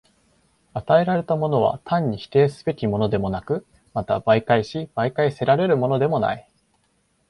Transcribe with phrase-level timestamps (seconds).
[0.73, 6.51] 与えられたものは単に否定すべきものでもなく、また媒介し媒介せられるものでもない。